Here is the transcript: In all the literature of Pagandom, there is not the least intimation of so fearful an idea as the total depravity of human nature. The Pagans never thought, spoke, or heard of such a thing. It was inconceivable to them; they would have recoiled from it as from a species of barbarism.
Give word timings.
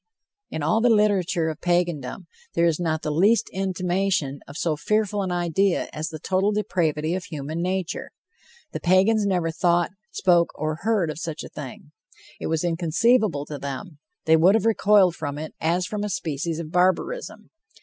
In 0.49 0.63
all 0.63 0.81
the 0.81 0.89
literature 0.89 1.49
of 1.49 1.61
Pagandom, 1.61 2.25
there 2.55 2.65
is 2.65 2.79
not 2.79 3.03
the 3.03 3.11
least 3.11 3.51
intimation 3.53 4.39
of 4.47 4.57
so 4.57 4.75
fearful 4.75 5.21
an 5.21 5.31
idea 5.31 5.89
as 5.93 6.09
the 6.09 6.17
total 6.17 6.51
depravity 6.51 7.13
of 7.13 7.25
human 7.25 7.61
nature. 7.61 8.09
The 8.71 8.79
Pagans 8.79 9.27
never 9.27 9.51
thought, 9.51 9.91
spoke, 10.09 10.53
or 10.55 10.77
heard 10.81 11.11
of 11.11 11.19
such 11.19 11.43
a 11.43 11.49
thing. 11.49 11.91
It 12.39 12.47
was 12.47 12.63
inconceivable 12.63 13.45
to 13.45 13.59
them; 13.59 13.99
they 14.25 14.35
would 14.35 14.55
have 14.55 14.65
recoiled 14.65 15.15
from 15.15 15.37
it 15.37 15.53
as 15.61 15.85
from 15.85 16.03
a 16.03 16.09
species 16.09 16.57
of 16.57 16.71
barbarism. 16.71 17.51